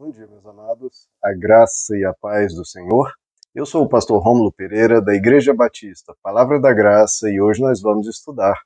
Bom 0.00 0.10
dia, 0.10 0.26
meus 0.26 0.46
amados. 0.46 1.10
A 1.22 1.30
graça 1.34 1.94
e 1.94 2.06
a 2.06 2.14
paz 2.14 2.54
do 2.54 2.64
Senhor. 2.64 3.12
Eu 3.54 3.66
sou 3.66 3.84
o 3.84 3.88
pastor 3.88 4.18
Rômulo 4.22 4.50
Pereira, 4.50 4.98
da 4.98 5.14
Igreja 5.14 5.52
Batista, 5.52 6.16
Palavra 6.22 6.58
da 6.58 6.72
Graça, 6.72 7.28
e 7.28 7.38
hoje 7.38 7.60
nós 7.60 7.82
vamos 7.82 8.08
estudar 8.08 8.58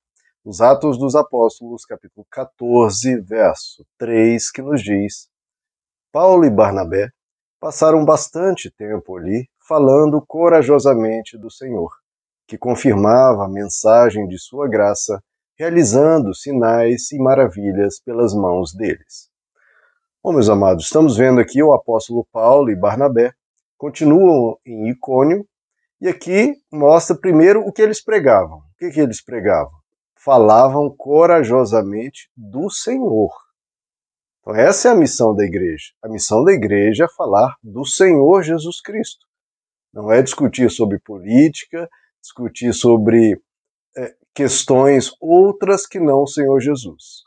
os 0.45 0.61
Atos 0.61 0.97
dos 0.97 1.17
Apóstolos, 1.17 1.85
capítulo 1.85 2.25
14, 2.31 3.21
verso 3.21 3.85
3, 3.99 4.49
que 4.53 4.63
nos 4.63 4.81
diz: 4.81 5.29
Paulo 6.13 6.45
e 6.45 6.51
Barnabé 6.51 7.11
passaram 7.59 8.05
bastante 8.05 8.71
tempo 8.71 9.17
ali 9.17 9.49
falando 9.59 10.25
corajosamente 10.25 11.37
do 11.37 11.51
Senhor, 11.51 11.91
que 12.47 12.57
confirmava 12.57 13.47
a 13.47 13.51
mensagem 13.51 14.29
de 14.29 14.39
sua 14.39 14.69
graça, 14.69 15.21
realizando 15.59 16.33
sinais 16.33 17.11
e 17.11 17.19
maravilhas 17.19 17.99
pelas 17.99 18.33
mãos 18.33 18.73
deles. 18.73 19.34
Bom, 20.25 20.33
meus 20.33 20.49
amados, 20.49 20.85
estamos 20.87 21.19
vendo 21.19 21.39
aqui 21.39 21.63
o 21.63 21.75
apóstolo 21.75 22.27
Paulo 22.33 22.71
e 22.71 22.75
Barnabé 22.75 23.35
continuam 23.77 24.59
em 24.65 24.89
Icônio 24.89 25.47
e 26.01 26.09
aqui 26.09 26.55
mostra 26.73 27.15
primeiro 27.15 27.61
o 27.61 27.71
que 27.71 27.83
eles 27.83 28.03
pregavam. 28.03 28.61
O 28.61 28.77
que, 28.79 28.89
que 28.89 29.01
eles 29.01 29.23
pregavam? 29.23 29.75
Falavam 30.17 30.89
corajosamente 30.97 32.31
do 32.35 32.71
Senhor. 32.71 33.33
Então, 34.41 34.57
essa 34.57 34.89
é 34.89 34.93
a 34.93 34.97
missão 34.97 35.37
da 35.37 35.45
igreja. 35.45 35.93
A 36.03 36.09
missão 36.09 36.43
da 36.43 36.53
igreja 36.53 37.05
é 37.05 37.15
falar 37.15 37.55
do 37.63 37.85
Senhor 37.85 38.43
Jesus 38.43 38.81
Cristo. 38.81 39.27
Não 39.93 40.11
é 40.11 40.23
discutir 40.23 40.71
sobre 40.71 40.99
política, 41.01 41.87
discutir 42.23 42.73
sobre 42.73 43.39
é, 43.95 44.15
questões 44.35 45.13
outras 45.21 45.87
que 45.87 46.01
não 46.01 46.23
o 46.23 46.27
Senhor 46.27 46.59
Jesus. 46.61 47.25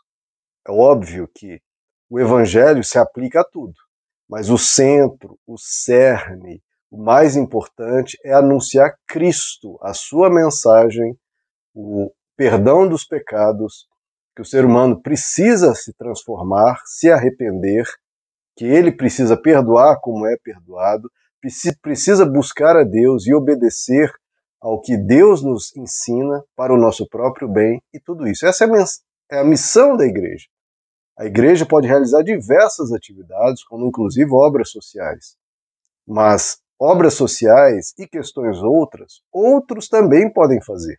É 0.67 0.71
óbvio 0.71 1.29
que 1.31 1.61
o 2.09 2.19
evangelho 2.19 2.83
se 2.83 2.97
aplica 2.97 3.41
a 3.41 3.43
tudo, 3.43 3.73
mas 4.29 4.49
o 4.49 4.57
centro, 4.57 5.37
o 5.45 5.57
cerne, 5.57 6.61
o 6.89 6.97
mais 6.97 7.35
importante 7.35 8.17
é 8.23 8.33
anunciar 8.33 8.95
Cristo, 9.07 9.77
a 9.81 9.93
sua 9.93 10.29
mensagem, 10.29 11.17
o 11.73 12.11
perdão 12.35 12.87
dos 12.87 13.05
pecados, 13.05 13.87
que 14.35 14.41
o 14.41 14.45
ser 14.45 14.63
humano 14.63 15.01
precisa 15.01 15.73
se 15.75 15.93
transformar, 15.93 16.81
se 16.85 17.11
arrepender, 17.11 17.85
que 18.55 18.65
ele 18.65 18.91
precisa 18.91 19.35
perdoar 19.35 19.99
como 19.99 20.25
é 20.25 20.37
perdoado, 20.37 21.09
precisa 21.81 22.25
buscar 22.25 22.77
a 22.77 22.83
Deus 22.83 23.27
e 23.27 23.33
obedecer 23.33 24.11
ao 24.61 24.81
que 24.81 24.97
Deus 24.97 25.43
nos 25.43 25.75
ensina 25.75 26.43
para 26.55 26.73
o 26.73 26.77
nosso 26.77 27.07
próprio 27.07 27.47
bem 27.47 27.81
e 27.93 27.99
tudo 27.99 28.27
isso. 28.27 28.45
Essa 28.45 28.65
é 28.65 28.67
a 29.37 29.41
é 29.41 29.43
missão 29.43 29.95
da 29.95 30.05
igreja. 30.05 30.45
A 31.17 31.25
igreja 31.25 31.65
pode 31.65 31.87
realizar 31.87 32.21
diversas 32.21 32.91
atividades, 32.91 33.63
como 33.63 33.87
inclusive 33.87 34.29
obras 34.31 34.69
sociais. 34.69 35.35
Mas 36.07 36.59
obras 36.79 37.15
sociais 37.15 37.93
e 37.97 38.07
questões 38.07 38.61
outras, 38.61 39.21
outros 39.31 39.89
também 39.89 40.31
podem 40.31 40.61
fazer. 40.61 40.95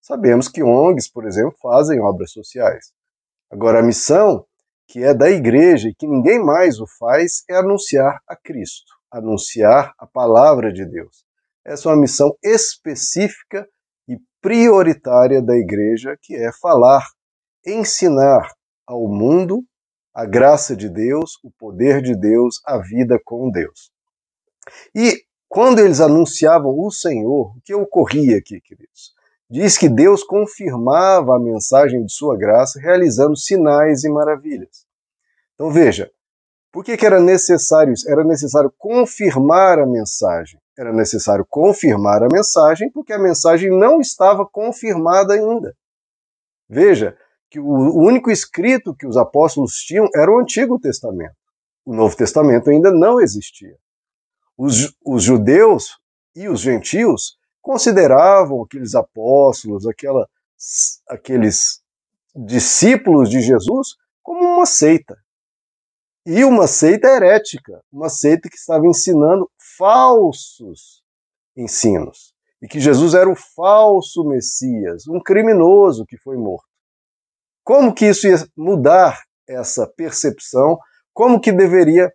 Sabemos 0.00 0.48
que 0.48 0.64
ONGs, 0.64 1.08
por 1.08 1.24
exemplo, 1.26 1.56
fazem 1.62 2.00
obras 2.00 2.32
sociais. 2.32 2.92
Agora, 3.48 3.78
a 3.78 3.82
missão 3.82 4.44
que 4.88 5.02
é 5.02 5.14
da 5.14 5.30
igreja 5.30 5.88
e 5.88 5.94
que 5.94 6.08
ninguém 6.08 6.42
mais 6.42 6.80
o 6.80 6.86
faz 6.98 7.44
é 7.48 7.56
anunciar 7.56 8.20
a 8.26 8.34
Cristo, 8.34 8.92
anunciar 9.10 9.94
a 9.96 10.06
palavra 10.06 10.72
de 10.72 10.84
Deus. 10.84 11.24
Essa 11.64 11.88
é 11.88 11.92
uma 11.92 12.00
missão 12.00 12.36
específica 12.42 13.66
e 14.08 14.18
prioritária 14.40 15.40
da 15.40 15.56
igreja, 15.56 16.18
que 16.20 16.34
é 16.34 16.50
falar, 16.60 17.06
ensinar 17.64 18.50
ao 18.92 19.08
mundo 19.08 19.64
a 20.14 20.26
graça 20.26 20.76
de 20.76 20.90
Deus, 20.90 21.38
o 21.42 21.50
poder 21.50 22.02
de 22.02 22.14
Deus, 22.14 22.60
a 22.66 22.76
vida 22.78 23.18
com 23.24 23.50
Deus. 23.50 23.90
E 24.94 25.24
quando 25.48 25.78
eles 25.78 26.00
anunciavam 26.00 26.78
o 26.78 26.90
Senhor, 26.90 27.56
o 27.56 27.60
que 27.64 27.74
ocorria 27.74 28.36
aqui, 28.36 28.60
queridos? 28.60 29.14
Diz 29.48 29.78
que 29.78 29.88
Deus 29.88 30.22
confirmava 30.22 31.36
a 31.36 31.40
mensagem 31.40 32.04
de 32.04 32.12
sua 32.12 32.36
graça, 32.36 32.78
realizando 32.80 33.36
sinais 33.36 34.04
e 34.04 34.10
maravilhas. 34.10 34.86
Então 35.54 35.70
veja, 35.70 36.10
por 36.70 36.84
que, 36.84 36.96
que 36.96 37.06
era 37.06 37.20
necessário 37.20 37.92
isso? 37.92 38.10
Era 38.10 38.24
necessário 38.24 38.72
confirmar 38.78 39.78
a 39.78 39.86
mensagem. 39.86 40.60
Era 40.78 40.92
necessário 40.92 41.46
confirmar 41.48 42.22
a 42.22 42.28
mensagem 42.32 42.90
porque 42.90 43.12
a 43.12 43.18
mensagem 43.18 43.70
não 43.70 44.00
estava 44.00 44.46
confirmada 44.46 45.34
ainda. 45.34 45.74
Veja, 46.68 47.16
que 47.52 47.60
o 47.60 47.98
único 47.98 48.30
escrito 48.30 48.94
que 48.94 49.06
os 49.06 49.14
apóstolos 49.14 49.74
tinham 49.74 50.08
era 50.16 50.32
o 50.32 50.40
Antigo 50.40 50.78
Testamento. 50.80 51.36
O 51.84 51.94
Novo 51.94 52.16
Testamento 52.16 52.70
ainda 52.70 52.90
não 52.90 53.20
existia. 53.20 53.76
Os, 54.56 54.96
os 55.04 55.22
judeus 55.22 55.98
e 56.34 56.48
os 56.48 56.60
gentios 56.60 57.36
consideravam 57.60 58.62
aqueles 58.62 58.94
apóstolos, 58.94 59.86
aquela, 59.86 60.26
aqueles 61.06 61.82
discípulos 62.34 63.28
de 63.28 63.42
Jesus, 63.42 63.96
como 64.22 64.42
uma 64.42 64.64
seita. 64.64 65.14
E 66.24 66.44
uma 66.44 66.66
seita 66.66 67.06
herética, 67.08 67.82
uma 67.92 68.08
seita 68.08 68.48
que 68.48 68.56
estava 68.56 68.86
ensinando 68.86 69.46
falsos 69.76 71.02
ensinos. 71.54 72.32
E 72.62 72.66
que 72.66 72.80
Jesus 72.80 73.12
era 73.12 73.30
o 73.30 73.36
falso 73.36 74.24
Messias, 74.24 75.06
um 75.06 75.20
criminoso 75.20 76.06
que 76.06 76.16
foi 76.16 76.38
morto. 76.38 76.71
Como 77.64 77.94
que 77.94 78.06
isso 78.06 78.26
ia 78.26 78.36
mudar 78.56 79.22
essa 79.48 79.86
percepção? 79.86 80.78
Como 81.12 81.40
que 81.40 81.52
deveria 81.52 82.12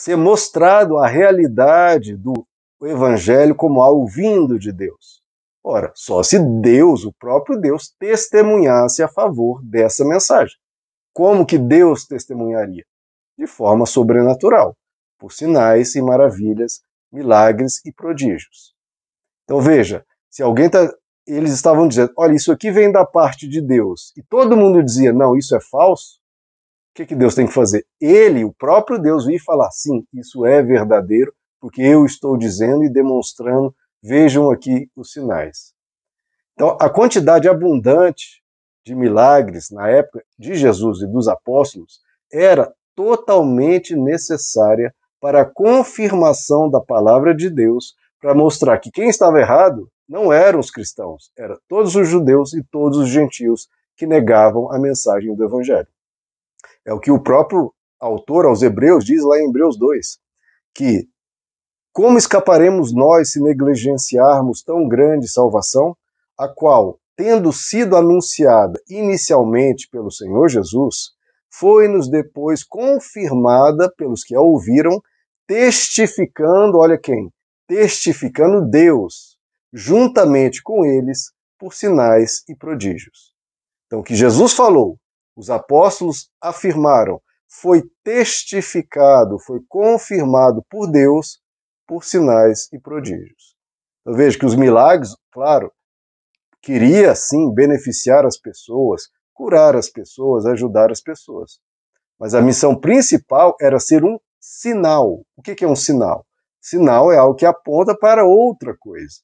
ser 0.00 0.16
mostrado 0.16 0.98
a 0.98 1.06
realidade 1.06 2.16
do 2.16 2.46
evangelho 2.82 3.54
como 3.54 3.82
algo 3.82 4.06
vindo 4.06 4.58
de 4.58 4.72
Deus? 4.72 5.22
Ora, 5.62 5.92
só 5.94 6.22
se 6.22 6.38
Deus, 6.38 7.04
o 7.04 7.12
próprio 7.12 7.58
Deus, 7.58 7.94
testemunhasse 7.98 9.02
a 9.02 9.08
favor 9.08 9.62
dessa 9.64 10.04
mensagem. 10.04 10.56
Como 11.12 11.46
que 11.46 11.56
Deus 11.56 12.06
testemunharia? 12.06 12.84
De 13.38 13.46
forma 13.46 13.86
sobrenatural, 13.86 14.76
por 15.18 15.32
sinais 15.32 15.94
e 15.94 16.02
maravilhas, 16.02 16.82
milagres 17.10 17.80
e 17.84 17.92
prodígios. 17.92 18.74
Então 19.44 19.60
veja, 19.60 20.04
se 20.28 20.42
alguém 20.42 20.66
está 20.66 20.92
eles 21.26 21.52
estavam 21.52 21.88
dizendo: 21.88 22.12
olha, 22.16 22.34
isso 22.34 22.52
aqui 22.52 22.70
vem 22.70 22.90
da 22.90 23.04
parte 23.04 23.48
de 23.48 23.60
Deus. 23.60 24.12
E 24.16 24.22
todo 24.22 24.56
mundo 24.56 24.82
dizia: 24.82 25.12
não, 25.12 25.36
isso 25.36 25.56
é 25.56 25.60
falso. 25.60 26.18
O 26.90 26.94
que, 26.94 27.06
que 27.06 27.14
Deus 27.14 27.34
tem 27.34 27.46
que 27.46 27.52
fazer? 27.52 27.84
Ele, 28.00 28.44
o 28.44 28.52
próprio 28.52 28.98
Deus, 28.98 29.26
vir 29.26 29.38
falar: 29.40 29.70
sim, 29.70 30.06
isso 30.12 30.44
é 30.44 30.62
verdadeiro, 30.62 31.32
porque 31.60 31.82
eu 31.82 32.04
estou 32.04 32.36
dizendo 32.36 32.84
e 32.84 32.90
demonstrando. 32.90 33.74
Vejam 34.02 34.50
aqui 34.50 34.90
os 34.94 35.12
sinais. 35.12 35.72
Então, 36.52 36.76
a 36.78 36.90
quantidade 36.90 37.48
abundante 37.48 38.42
de 38.84 38.94
milagres 38.94 39.70
na 39.70 39.88
época 39.88 40.22
de 40.38 40.54
Jesus 40.54 41.00
e 41.00 41.06
dos 41.06 41.26
apóstolos 41.26 42.00
era 42.30 42.70
totalmente 42.94 43.96
necessária 43.96 44.94
para 45.20 45.40
a 45.40 45.44
confirmação 45.44 46.70
da 46.70 46.80
palavra 46.80 47.34
de 47.34 47.48
Deus, 47.48 47.94
para 48.20 48.34
mostrar 48.34 48.78
que 48.78 48.90
quem 48.90 49.08
estava 49.08 49.40
errado 49.40 49.90
não 50.08 50.32
eram 50.32 50.60
os 50.60 50.70
cristãos, 50.70 51.30
eram 51.36 51.58
todos 51.68 51.94
os 51.96 52.08
judeus 52.08 52.52
e 52.54 52.62
todos 52.62 52.98
os 52.98 53.08
gentios 53.08 53.68
que 53.96 54.06
negavam 54.06 54.70
a 54.72 54.78
mensagem 54.78 55.34
do 55.34 55.44
evangelho. 55.44 55.88
É 56.84 56.92
o 56.92 57.00
que 57.00 57.10
o 57.10 57.22
próprio 57.22 57.72
autor 57.98 58.44
aos 58.44 58.62
Hebreus 58.62 59.04
diz 59.04 59.22
lá 59.24 59.38
em 59.38 59.48
Hebreus 59.48 59.78
2, 59.78 60.18
que 60.74 61.08
como 61.92 62.18
escaparemos 62.18 62.92
nós 62.92 63.30
se 63.30 63.40
negligenciarmos 63.40 64.62
tão 64.62 64.88
grande 64.88 65.28
salvação, 65.28 65.96
a 66.36 66.48
qual, 66.48 66.98
tendo 67.16 67.52
sido 67.52 67.96
anunciada 67.96 68.80
inicialmente 68.88 69.88
pelo 69.88 70.10
Senhor 70.10 70.48
Jesus, 70.48 71.12
foi-nos 71.48 72.10
depois 72.10 72.64
confirmada 72.64 73.88
pelos 73.96 74.24
que 74.24 74.34
a 74.34 74.40
ouviram, 74.40 75.00
testificando, 75.46 76.78
olha 76.78 76.98
quem? 76.98 77.32
Testificando 77.68 78.68
Deus, 78.68 79.33
juntamente 79.76 80.62
com 80.62 80.84
eles 80.86 81.32
por 81.58 81.74
sinais 81.74 82.44
e 82.48 82.54
prodígios. 82.54 83.34
Então, 83.86 83.98
o 83.98 84.04
que 84.04 84.14
Jesus 84.14 84.52
falou, 84.52 85.00
os 85.36 85.50
apóstolos 85.50 86.30
afirmaram, 86.40 87.20
foi 87.48 87.82
testificado, 88.04 89.36
foi 89.40 89.60
confirmado 89.68 90.64
por 90.70 90.88
Deus 90.88 91.40
por 91.86 92.04
sinais 92.04 92.72
e 92.72 92.78
prodígios. 92.78 93.56
Eu 94.06 94.14
vejo 94.14 94.38
que 94.38 94.46
os 94.46 94.54
milagres, 94.54 95.16
claro, 95.32 95.72
queria 96.62 97.14
sim 97.16 97.52
beneficiar 97.52 98.24
as 98.24 98.38
pessoas, 98.38 99.08
curar 99.32 99.74
as 99.74 99.88
pessoas, 99.88 100.46
ajudar 100.46 100.92
as 100.92 101.00
pessoas. 101.00 101.58
Mas 102.18 102.32
a 102.32 102.40
missão 102.40 102.78
principal 102.78 103.56
era 103.60 103.80
ser 103.80 104.04
um 104.04 104.18
sinal. 104.40 105.24
O 105.36 105.42
que 105.42 105.64
é 105.64 105.68
um 105.68 105.76
sinal? 105.76 106.24
Sinal 106.60 107.12
é 107.12 107.18
algo 107.18 107.34
que 107.34 107.44
aponta 107.44 107.96
para 107.96 108.24
outra 108.24 108.76
coisa. 108.78 109.16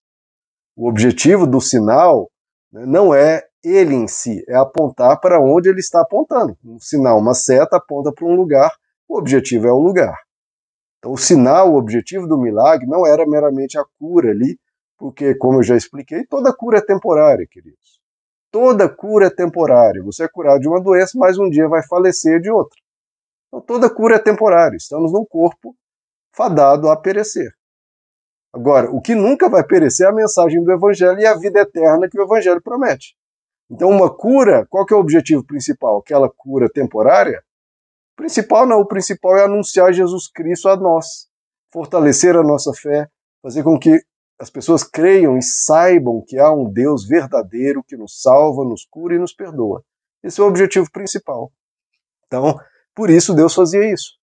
O 0.81 0.89
objetivo 0.89 1.47
do 1.47 1.61
sinal 1.61 2.31
né, 2.73 2.87
não 2.87 3.15
é 3.15 3.43
ele 3.63 3.95
em 3.95 4.09
si, 4.09 4.43
é 4.49 4.57
apontar 4.57 5.21
para 5.21 5.39
onde 5.39 5.69
ele 5.69 5.81
está 5.81 6.01
apontando. 6.01 6.57
Um 6.65 6.81
sinal, 6.81 7.19
uma 7.19 7.35
seta 7.35 7.77
aponta 7.77 8.11
para 8.11 8.27
um 8.27 8.35
lugar, 8.35 8.73
o 9.07 9.19
objetivo 9.19 9.67
é 9.67 9.73
o 9.73 9.79
lugar. 9.79 10.17
Então, 10.99 11.13
o 11.13 11.19
sinal, 11.19 11.71
o 11.71 11.77
objetivo 11.77 12.27
do 12.27 12.39
milagre 12.39 12.87
não 12.87 13.07
era 13.07 13.27
meramente 13.27 13.79
a 13.79 13.85
cura 13.99 14.31
ali, 14.31 14.59
porque, 14.97 15.35
como 15.35 15.59
eu 15.59 15.63
já 15.63 15.77
expliquei, 15.77 16.25
toda 16.25 16.51
cura 16.51 16.79
é 16.79 16.81
temporária, 16.81 17.47
queridos. 17.47 18.01
Toda 18.51 18.89
cura 18.89 19.27
é 19.27 19.31
temporária. 19.31 20.03
Você 20.03 20.25
é 20.25 20.29
curado 20.29 20.61
de 20.61 20.69
uma 20.69 20.81
doença, 20.81 21.13
mas 21.17 21.37
um 21.37 21.51
dia 21.51 21.69
vai 21.69 21.87
falecer 21.87 22.41
de 22.41 22.51
outra. 22.51 22.81
Então, 23.49 23.61
toda 23.61 23.95
cura 23.95 24.17
é 24.17 24.19
temporária. 24.19 24.79
Estamos 24.79 25.13
num 25.13 25.27
corpo 25.27 25.77
fadado 26.35 26.89
a 26.89 26.97
perecer. 26.97 27.53
Agora, 28.53 28.91
o 28.91 29.01
que 29.01 29.15
nunca 29.15 29.49
vai 29.49 29.65
perecer 29.65 30.07
é 30.07 30.11
a 30.11 30.15
mensagem 30.15 30.63
do 30.63 30.73
Evangelho 30.73 31.21
e 31.21 31.27
a 31.27 31.35
vida 31.35 31.61
eterna 31.61 32.09
que 32.09 32.19
o 32.19 32.25
Evangelho 32.25 32.61
promete. 32.61 33.15
Então, 33.71 33.89
uma 33.89 34.13
cura, 34.13 34.67
qual 34.69 34.85
é 34.91 34.95
o 34.95 34.99
objetivo 34.99 35.45
principal? 35.45 35.99
Aquela 35.99 36.29
cura 36.29 36.69
temporária? 36.69 37.43
O 38.15 38.17
principal 38.17 38.67
não, 38.67 38.81
o 38.81 38.87
principal 38.87 39.37
é 39.37 39.45
anunciar 39.45 39.93
Jesus 39.93 40.29
Cristo 40.29 40.69
a 40.69 40.77
nós, 40.77 41.29
fortalecer 41.73 42.37
a 42.37 42.43
nossa 42.43 42.73
fé, 42.75 43.09
fazer 43.41 43.63
com 43.63 43.79
que 43.79 44.03
as 44.39 44.51
pessoas 44.51 44.83
creiam 44.83 45.39
e 45.39 45.43
saibam 45.43 46.25
que 46.27 46.39
há 46.39 46.51
um 46.51 46.71
Deus 46.71 47.07
verdadeiro 47.07 47.85
que 47.87 47.97
nos 47.97 48.21
salva, 48.21 48.65
nos 48.65 48.85
cura 48.91 49.15
e 49.15 49.19
nos 49.19 49.33
perdoa. 49.33 49.85
Esse 50.23 50.41
é 50.41 50.45
o 50.45 50.49
objetivo 50.49 50.91
principal. 50.91 51.53
Então, 52.27 52.59
por 52.95 53.11
isso 53.11 53.35
Deus 53.35 53.55
fazia 53.55 53.91
isso. 53.93 54.20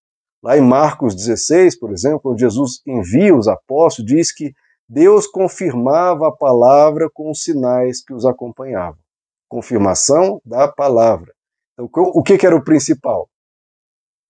Lá 0.47 0.57
em 0.57 0.61
Marcos 0.61 1.13
16, 1.13 1.77
por 1.77 1.91
exemplo, 1.91 2.21
quando 2.21 2.39
Jesus 2.39 2.81
envia 2.87 3.35
os 3.35 3.49
apóstolos, 3.49 4.09
diz 4.09 4.33
que 4.33 4.53
Deus 4.87 5.27
confirmava 5.27 6.29
a 6.29 6.31
palavra 6.31 7.09
com 7.13 7.29
os 7.29 7.43
sinais 7.43 8.01
que 8.01 8.13
os 8.13 8.25
acompanhavam 8.25 8.97
confirmação 9.49 10.41
da 10.45 10.71
palavra. 10.71 11.33
Então, 11.73 11.89
o 11.91 12.23
que, 12.23 12.45
era 12.45 12.55
o 12.55 12.63
principal? 12.63 13.29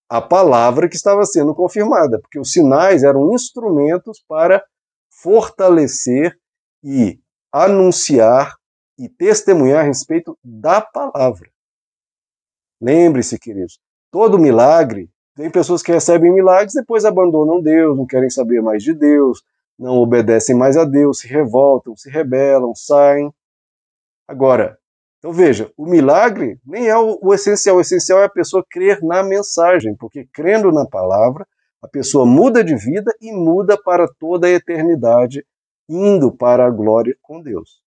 A 0.10 0.20
palavra 0.20 0.90
que 0.90 0.96
estava 0.96 1.24
sendo 1.24 1.54
confirmada, 1.54 2.20
porque 2.20 2.40
os 2.40 2.52
sinais 2.52 3.04
eram 3.04 3.32
instrumentos 3.32 4.20
para 4.28 4.66
fortalecer 5.22 6.36
e 6.84 7.20
anunciar 7.54 8.56
e 8.98 9.08
testemunhar 9.08 9.82
a 9.82 9.88
respeito 9.88 10.36
da 10.44 10.82
palavra. 10.82 11.48
Lembre-se, 12.82 13.38
queridos, 13.38 13.80
todo 14.12 14.40
milagre, 14.40 15.12
tem 15.38 15.52
pessoas 15.52 15.84
que 15.84 15.92
recebem 15.92 16.34
milagres 16.34 16.74
depois 16.74 17.06
abandonam 17.06 17.62
Deus, 17.62 17.96
não 17.96 18.08
querem 18.08 18.30
saber 18.30 18.60
mais 18.60 18.82
de 18.82 18.92
Deus, 18.92 19.44
não 19.78 19.98
obedecem 19.98 20.56
mais 20.56 20.76
a 20.76 20.84
Deus, 20.84 21.20
se 21.20 21.28
revoltam, 21.28 21.96
se 21.96 22.10
rebelam, 22.10 22.74
saem. 22.74 23.32
Agora, 24.28 24.80
então 25.20 25.32
veja, 25.32 25.72
o 25.78 25.86
milagre 25.86 26.60
nem 26.66 26.88
é 26.88 26.98
o, 26.98 27.20
o, 27.22 27.34
essencial, 27.36 27.78
o 27.78 27.82
essencial 27.82 28.20
é 28.20 28.26
a 28.26 28.30
pessoa 28.30 28.66
crer 28.68 29.04
na 29.04 29.22
mensagem, 29.22 29.96
porque 29.96 30.28
crendo 30.34 30.72
na 30.72 30.88
palavra, 30.88 31.48
a 31.84 31.88
pessoa 31.88 32.26
muda 32.26 32.64
de 32.64 32.76
vida 32.76 33.16
e 33.22 33.32
muda 33.32 33.80
para 33.80 34.08
toda 34.20 34.48
a 34.48 34.52
eternidade, 34.52 35.46
indo 35.88 36.32
para 36.32 36.66
a 36.66 36.72
glória 36.72 37.16
com 37.22 37.44
Deus. 37.44 37.80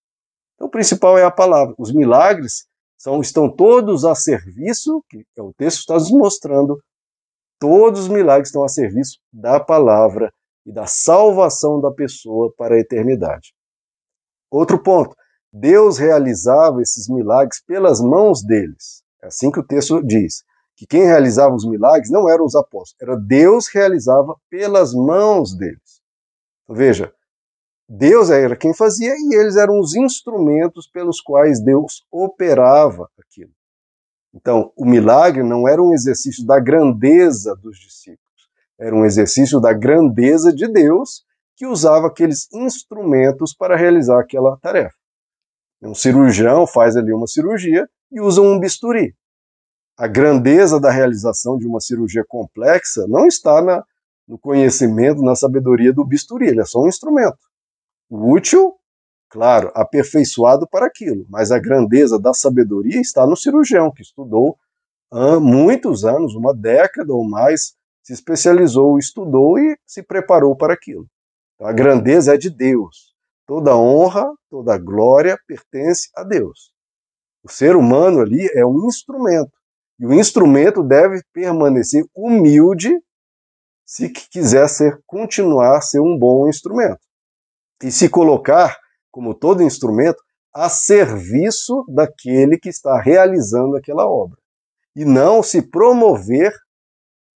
Então 0.54 0.68
o 0.68 0.70
principal 0.70 1.18
é 1.18 1.24
a 1.24 1.30
palavra. 1.32 1.74
Os 1.76 1.92
milagres 1.92 2.68
são, 2.96 3.20
estão 3.20 3.50
todos 3.50 4.04
a 4.04 4.14
serviço, 4.14 5.04
que 5.08 5.26
é 5.36 5.42
o 5.42 5.52
texto 5.52 5.80
está 5.80 5.94
nos 5.94 6.12
mostrando, 6.12 6.80
todos 7.60 8.00
os 8.00 8.08
milagres 8.08 8.48
estão 8.48 8.64
a 8.64 8.68
serviço 8.68 9.20
da 9.32 9.60
palavra 9.60 10.32
e 10.66 10.72
da 10.72 10.86
salvação 10.86 11.80
da 11.80 11.90
pessoa 11.92 12.52
para 12.56 12.74
a 12.74 12.78
eternidade. 12.78 13.54
Outro 14.50 14.82
ponto, 14.82 15.14
Deus 15.52 15.98
realizava 15.98 16.80
esses 16.80 17.08
milagres 17.08 17.62
pelas 17.64 18.00
mãos 18.00 18.42
deles. 18.42 19.02
É 19.22 19.26
assim 19.26 19.50
que 19.50 19.60
o 19.60 19.66
texto 19.66 20.02
diz. 20.02 20.42
Que 20.76 20.86
quem 20.86 21.02
realizava 21.02 21.54
os 21.54 21.68
milagres 21.68 22.10
não 22.10 22.28
eram 22.28 22.46
os 22.46 22.54
apóstolos, 22.54 22.96
era 23.02 23.14
Deus 23.14 23.68
realizava 23.68 24.34
pelas 24.48 24.94
mãos 24.94 25.54
deles. 25.54 26.00
Então, 26.64 26.74
veja, 26.74 27.12
Deus 27.86 28.30
era 28.30 28.56
quem 28.56 28.72
fazia 28.72 29.12
e 29.14 29.34
eles 29.34 29.56
eram 29.56 29.78
os 29.78 29.94
instrumentos 29.94 30.86
pelos 30.86 31.20
quais 31.20 31.62
Deus 31.62 32.06
operava 32.10 33.10
aquilo. 33.18 33.52
Então, 34.32 34.72
o 34.76 34.84
milagre 34.84 35.42
não 35.42 35.66
era 35.66 35.82
um 35.82 35.92
exercício 35.92 36.46
da 36.46 36.60
grandeza 36.60 37.54
dos 37.56 37.78
discípulos, 37.78 38.20
era 38.78 38.94
um 38.94 39.04
exercício 39.04 39.60
da 39.60 39.72
grandeza 39.72 40.52
de 40.52 40.66
Deus 40.68 41.24
que 41.56 41.66
usava 41.66 42.06
aqueles 42.06 42.50
instrumentos 42.52 43.54
para 43.54 43.76
realizar 43.76 44.20
aquela 44.20 44.56
tarefa. 44.58 44.94
Um 45.82 45.94
cirurgião 45.94 46.66
faz 46.66 46.96
ali 46.96 47.12
uma 47.12 47.26
cirurgia 47.26 47.88
e 48.12 48.20
usa 48.20 48.40
um 48.40 48.58
bisturi. 48.58 49.14
A 49.96 50.06
grandeza 50.06 50.80
da 50.80 50.90
realização 50.90 51.58
de 51.58 51.66
uma 51.66 51.80
cirurgia 51.80 52.24
complexa 52.26 53.06
não 53.08 53.26
está 53.26 53.60
na, 53.60 53.84
no 54.26 54.38
conhecimento, 54.38 55.22
na 55.22 55.34
sabedoria 55.34 55.92
do 55.92 56.04
bisturi, 56.04 56.48
ele 56.48 56.60
é 56.60 56.64
só 56.64 56.80
um 56.80 56.88
instrumento. 56.88 57.38
Útil, 58.08 58.74
claro, 59.30 59.70
aperfeiçoado 59.74 60.68
para 60.68 60.86
aquilo, 60.86 61.24
mas 61.28 61.52
a 61.52 61.58
grandeza 61.58 62.18
da 62.18 62.34
sabedoria 62.34 63.00
está 63.00 63.26
no 63.26 63.36
cirurgião, 63.36 63.90
que 63.90 64.02
estudou 64.02 64.58
há 65.10 65.38
muitos 65.38 66.04
anos, 66.04 66.34
uma 66.34 66.54
década 66.54 67.14
ou 67.14 67.26
mais, 67.26 67.74
se 68.02 68.12
especializou, 68.12 68.98
estudou 68.98 69.58
e 69.58 69.78
se 69.86 70.02
preparou 70.02 70.56
para 70.56 70.74
aquilo. 70.74 71.06
Então, 71.54 71.66
a 71.68 71.72
grandeza 71.72 72.34
é 72.34 72.36
de 72.36 72.50
Deus. 72.50 73.14
Toda 73.46 73.76
honra, 73.76 74.26
toda 74.48 74.78
glória 74.78 75.38
pertence 75.46 76.08
a 76.16 76.24
Deus. 76.24 76.72
O 77.42 77.50
ser 77.50 77.76
humano 77.76 78.20
ali 78.20 78.48
é 78.54 78.66
um 78.66 78.86
instrumento. 78.86 79.52
E 79.98 80.06
o 80.06 80.12
instrumento 80.12 80.82
deve 80.82 81.22
permanecer 81.32 82.04
humilde 82.14 82.90
se 83.84 84.08
quiser 84.08 84.68
ser, 84.68 85.00
continuar 85.06 85.76
a 85.76 85.80
ser 85.80 86.00
um 86.00 86.16
bom 86.16 86.48
instrumento. 86.48 87.00
E 87.82 87.90
se 87.90 88.08
colocar, 88.08 88.78
como 89.10 89.34
todo 89.34 89.62
instrumento, 89.62 90.22
a 90.52 90.68
serviço 90.68 91.84
daquele 91.88 92.58
que 92.58 92.68
está 92.68 93.00
realizando 93.00 93.76
aquela 93.76 94.06
obra. 94.06 94.38
E 94.96 95.04
não 95.04 95.42
se 95.42 95.62
promover 95.62 96.52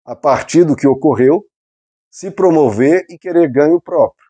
a 0.05 0.17
partir 0.17 0.65
do 0.65 0.77
que 0.77 0.87
ocorreu, 0.87 1.45
se 2.11 2.31
promover 2.31 3.05
e 3.09 3.19
querer 3.19 3.51
ganho 3.51 3.81
próprio 3.81 4.25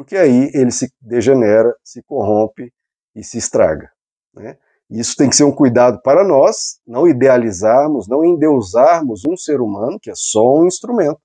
porque 0.00 0.16
aí 0.16 0.50
ele 0.54 0.70
se 0.70 0.90
degenera, 1.00 1.76
se 1.84 2.02
corrompe 2.02 2.72
e 3.14 3.22
se 3.22 3.36
estraga. 3.36 3.90
Né? 4.34 4.56
Isso 4.88 5.14
tem 5.14 5.28
que 5.28 5.36
ser 5.36 5.44
um 5.44 5.54
cuidado 5.54 6.00
para 6.02 6.24
nós, 6.24 6.80
não 6.86 7.06
idealizarmos, 7.06 8.08
não 8.08 8.24
endeusarmos 8.24 9.26
um 9.26 9.36
ser 9.36 9.60
humano, 9.60 9.98
que 10.00 10.10
é 10.10 10.14
só 10.16 10.56
um 10.56 10.66
instrumento. 10.66 11.20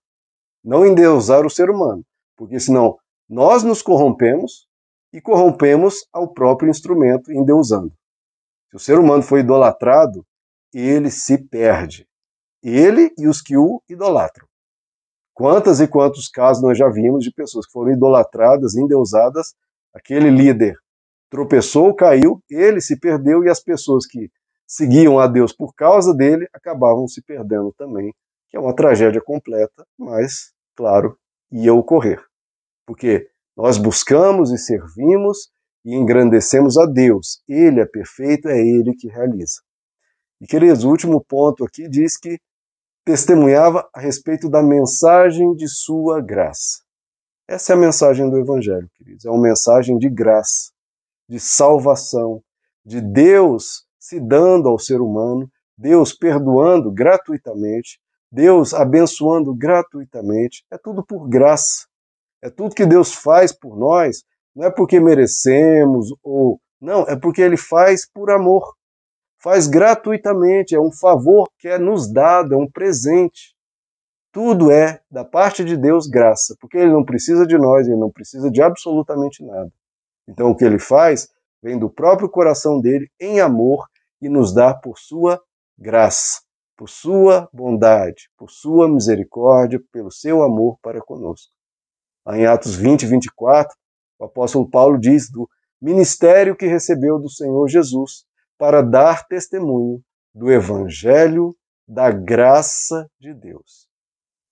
Não 0.61 0.85
endeusar 0.85 1.45
o 1.45 1.49
ser 1.49 1.69
humano, 1.69 2.03
porque 2.35 2.59
senão 2.59 2.97
nós 3.29 3.63
nos 3.63 3.81
corrompemos 3.81 4.67
e 5.15 5.21
corrompemos 5.21 6.05
ao 6.11 6.27
próprio 6.27 6.69
instrumento 6.69 7.31
endeusando. 7.31 7.93
Se 8.69 8.75
o 8.75 8.79
ser 8.79 8.99
humano 8.99 9.23
for 9.23 9.39
idolatrado, 9.39 10.25
ele 10.73 11.09
se 11.09 11.37
perde. 11.37 12.05
Ele 12.61 13.13
e 13.17 13.25
os 13.25 13.41
que 13.41 13.55
o 13.55 13.81
idolatram. 13.87 14.45
Quantas 15.33 15.79
e 15.79 15.87
quantos 15.87 16.27
casos 16.27 16.61
nós 16.61 16.77
já 16.77 16.89
vimos 16.89 17.23
de 17.23 17.31
pessoas 17.31 17.65
que 17.65 17.71
foram 17.71 17.93
idolatradas, 17.93 18.75
endeusadas, 18.75 19.55
aquele 19.93 20.29
líder 20.29 20.77
tropeçou, 21.29 21.95
caiu, 21.95 22.43
ele 22.49 22.81
se 22.81 22.99
perdeu 22.99 23.41
e 23.45 23.49
as 23.49 23.61
pessoas 23.61 24.05
que 24.05 24.29
seguiam 24.67 25.17
a 25.17 25.27
Deus 25.27 25.53
por 25.53 25.73
causa 25.73 26.13
dele 26.13 26.45
acabavam 26.53 27.07
se 27.07 27.21
perdendo 27.21 27.73
também, 27.77 28.13
que 28.49 28.57
é 28.57 28.59
uma 28.59 28.75
tragédia 28.75 29.21
completa, 29.21 29.87
mas, 29.97 30.51
claro, 30.75 31.17
ia 31.49 31.73
ocorrer. 31.73 32.21
Porque 32.85 33.29
nós 33.55 33.77
buscamos 33.77 34.51
e 34.51 34.57
servimos 34.57 35.49
e 35.83 35.95
engrandecemos 35.95 36.77
a 36.77 36.85
Deus. 36.85 37.41
Ele 37.47 37.79
é 37.79 37.85
perfeito, 37.85 38.49
é 38.49 38.59
ele 38.59 38.93
que 38.95 39.07
realiza. 39.07 39.61
E 40.41 40.47
queridos, 40.47 40.83
o 40.83 40.89
último 40.89 41.23
ponto 41.23 41.63
aqui 41.63 41.87
diz 41.87 42.17
que 42.17 42.39
testemunhava 43.05 43.87
a 43.93 44.01
respeito 44.01 44.49
da 44.49 44.61
mensagem 44.61 45.55
de 45.55 45.67
sua 45.67 46.21
graça. 46.21 46.83
Essa 47.47 47.73
é 47.73 47.75
a 47.75 47.79
mensagem 47.79 48.29
do 48.29 48.37
Evangelho, 48.37 48.89
queridos. 48.95 49.23
É 49.23 49.29
uma 49.29 49.41
mensagem 49.41 49.97
de 49.99 50.09
graça, 50.09 50.71
de 51.29 51.39
salvação, 51.39 52.41
de 52.83 52.99
Deus 52.99 53.85
se 53.99 54.19
dando 54.19 54.67
ao 54.67 54.79
ser 54.79 54.99
humano, 54.99 55.49
Deus 55.77 56.13
perdoando 56.13 56.91
gratuitamente, 56.91 57.99
Deus 58.31 58.73
abençoando 58.73 59.53
gratuitamente. 59.53 60.65
É 60.71 60.77
tudo 60.77 61.05
por 61.05 61.27
graça. 61.29 61.87
É 62.41 62.49
tudo 62.49 62.75
que 62.75 62.85
Deus 62.85 63.13
faz 63.13 63.51
por 63.51 63.77
nós, 63.77 64.23
não 64.55 64.65
é 64.65 64.71
porque 64.71 64.99
merecemos 64.99 66.13
ou 66.23 66.59
não, 66.79 67.03
é 67.03 67.15
porque 67.15 67.41
ele 67.41 67.57
faz 67.57 68.07
por 68.09 68.29
amor 68.29 68.75
faz 69.45 69.67
gratuitamente, 69.67 70.73
é 70.73 70.79
um 70.79 70.91
favor 70.91 71.47
que 71.59 71.67
é 71.67 71.77
nos 71.77 72.11
dado, 72.11 72.55
é 72.55 72.57
um 72.57 72.67
presente. 72.67 73.55
Tudo 74.31 74.71
é, 74.71 74.99
da 75.09 75.23
parte 75.23 75.63
de 75.63 75.77
Deus, 75.77 76.07
graça, 76.07 76.55
porque 76.59 76.79
ele 76.79 76.91
não 76.91 77.05
precisa 77.05 77.45
de 77.45 77.55
nós, 77.55 77.87
ele 77.87 77.95
não 77.95 78.09
precisa 78.09 78.49
de 78.49 78.59
absolutamente 78.59 79.45
nada. 79.45 79.71
Então 80.27 80.49
o 80.49 80.55
que 80.55 80.65
ele 80.65 80.79
faz 80.79 81.29
vem 81.61 81.77
do 81.77 81.91
próprio 81.91 82.27
coração 82.27 82.81
dele, 82.81 83.07
em 83.19 83.39
amor, 83.39 83.85
e 84.19 84.27
nos 84.27 84.51
dá 84.51 84.73
por 84.73 84.97
sua 84.97 85.39
graça. 85.77 86.41
por 86.75 86.89
sua 86.89 87.47
bondade, 87.53 88.29
por 88.35 88.49
sua 88.49 88.89
misericórdia, 88.89 89.79
pelo 89.93 90.11
seu 90.11 90.43
amor 90.43 90.77
para 90.81 90.99
conosco. 90.99 91.53
Em 92.33 92.45
Atos 92.45 92.75
20, 92.75 93.05
24, 93.05 93.75
o 94.19 94.25
apóstolo 94.25 94.69
Paulo 94.69 94.97
diz 94.97 95.29
do 95.29 95.47
ministério 95.81 96.55
que 96.55 96.65
recebeu 96.65 97.19
do 97.19 97.29
Senhor 97.29 97.67
Jesus 97.67 98.25
para 98.57 98.81
dar 98.81 99.27
testemunho 99.27 100.01
do 100.33 100.51
evangelho 100.51 101.55
da 101.87 102.11
graça 102.11 103.09
de 103.19 103.33
Deus. 103.33 103.87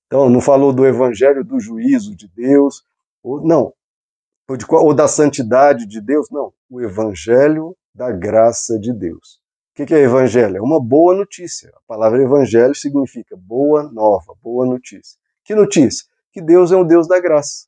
Então, 0.05 0.29
não 0.29 0.39
falou 0.39 0.71
do 0.71 0.85
evangelho 0.85 1.43
do 1.43 1.59
juízo 1.59 2.15
de 2.15 2.27
Deus, 2.27 2.83
ou 3.23 3.41
não, 3.41 3.73
ou, 4.47 4.55
de, 4.55 4.65
ou 4.69 4.93
da 4.93 5.07
santidade 5.07 5.87
de 5.87 5.99
Deus, 5.99 6.27
não, 6.29 6.53
o 6.69 6.81
evangelho 6.81 7.75
da 7.95 8.11
graça 8.11 8.79
de 8.79 8.93
Deus. 8.93 9.41
O 9.71 9.85
que 9.85 9.93
é 9.93 9.99
evangelho? 10.01 10.57
É 10.57 10.61
uma 10.61 10.79
boa 10.79 11.15
notícia. 11.15 11.71
A 11.75 11.79
palavra 11.87 12.21
evangelho 12.21 12.75
significa 12.75 13.35
boa 13.35 13.91
nova, 13.91 14.35
boa 14.39 14.67
notícia. 14.67 15.17
Que 15.43 15.55
notícia? 15.55 16.05
Que 16.33 16.41
Deus 16.41 16.71
é 16.71 16.75
o 16.75 16.83
Deus 16.83 17.07
da 17.07 17.19
graça. 17.19 17.67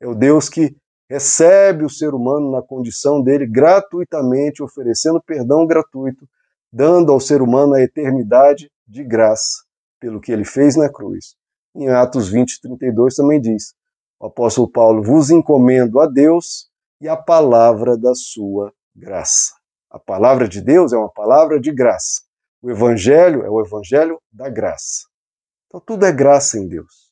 É 0.00 0.08
o 0.08 0.14
Deus 0.14 0.48
que 0.48 0.74
recebe 1.08 1.84
o 1.84 1.90
ser 1.90 2.14
humano 2.14 2.50
na 2.50 2.62
condição 2.62 3.22
dele 3.22 3.46
gratuitamente, 3.46 4.62
oferecendo 4.62 5.22
perdão 5.22 5.66
gratuito, 5.66 6.26
dando 6.72 7.12
ao 7.12 7.20
ser 7.20 7.42
humano 7.42 7.74
a 7.74 7.82
eternidade 7.82 8.70
de 8.86 9.04
graça 9.04 9.62
pelo 10.00 10.20
que 10.20 10.32
ele 10.32 10.44
fez 10.44 10.74
na 10.74 10.90
cruz. 10.90 11.36
Em 11.74 11.88
Atos 11.88 12.28
20, 12.28 12.60
32 12.60 13.14
também 13.14 13.40
diz: 13.40 13.74
o 14.20 14.26
apóstolo 14.26 14.68
Paulo 14.70 15.02
vos 15.02 15.30
encomendo 15.30 16.00
a 16.00 16.06
Deus 16.06 16.68
e 17.00 17.08
a 17.08 17.16
palavra 17.16 17.96
da 17.96 18.14
sua 18.14 18.72
graça. 18.94 19.52
A 19.90 19.98
palavra 19.98 20.48
de 20.48 20.60
Deus 20.60 20.92
é 20.92 20.96
uma 20.96 21.10
palavra 21.10 21.60
de 21.60 21.72
graça. 21.72 22.22
O 22.60 22.70
evangelho 22.70 23.44
é 23.44 23.50
o 23.50 23.60
evangelho 23.60 24.20
da 24.32 24.50
graça. 24.50 25.06
Então 25.66 25.80
tudo 25.80 26.04
é 26.04 26.12
graça 26.12 26.58
em 26.58 26.66
Deus. 26.66 27.07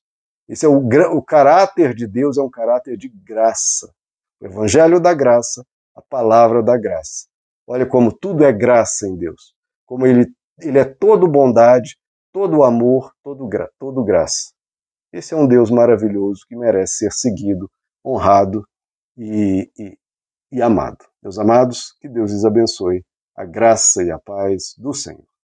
Esse 0.49 0.65
é 0.65 0.69
o, 0.69 0.79
o 1.13 1.23
caráter 1.23 1.95
de 1.95 2.07
Deus 2.07 2.39
é 2.39 2.43
um 2.43 2.51
caráter 2.51 2.97
de 2.97 3.09
graça. 3.09 3.93
O 4.41 4.47
evangelho 4.47 5.01
da 5.01 5.13
graça, 5.13 5.65
a 5.95 6.03
palavra 6.03 6.63
da 6.63 6.77
graça. 6.77 7.27
Olha 7.67 7.87
como 7.87 8.13
tudo 8.13 8.45
é 8.45 8.53
graça 8.53 9.09
em 9.09 9.17
Deus. 9.17 9.55
Como 9.85 10.07
ele, 10.07 10.27
ele 10.61 10.79
é 10.79 10.85
todo 10.85 11.27
bondade, 11.27 11.97
todo 12.33 12.63
amor, 12.63 13.13
todo, 13.23 13.47
gra, 13.49 13.69
todo 13.79 14.05
graça. 14.05 14.53
Esse 15.13 15.35
é 15.35 15.37
um 15.37 15.49
Deus 15.49 15.71
maravilhoso 15.71 16.45
que 16.47 16.55
merece 16.55 16.99
ser 16.99 17.13
seguido, 17.13 17.71
honrado 18.05 18.63
e, 19.17 19.71
e, 19.77 19.99
e 20.53 20.63
amado. 20.63 21.05
Meus 21.23 21.39
amados, 21.39 21.93
que 22.01 22.09
Deus 22.09 22.31
lhes 22.31 22.45
abençoe, 22.45 23.05
a 23.35 23.45
graça 23.45 24.03
e 24.03 24.11
a 24.11 24.19
paz 24.19 24.75
do 24.79 24.93
Senhor. 24.93 25.27